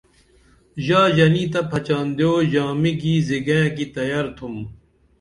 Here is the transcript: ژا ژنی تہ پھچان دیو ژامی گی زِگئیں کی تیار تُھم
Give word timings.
ژا 0.85 1.01
ژنی 1.15 1.43
تہ 1.51 1.61
پھچان 1.69 2.07
دیو 2.17 2.33
ژامی 2.51 2.91
گی 3.01 3.13
زِگئیں 3.27 3.69
کی 3.75 3.85
تیار 3.95 4.27
تُھم 4.37 4.55